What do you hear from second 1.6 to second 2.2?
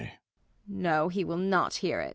hear it.